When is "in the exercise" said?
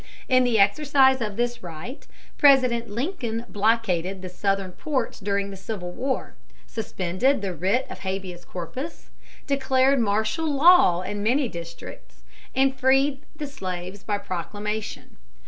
0.27-1.21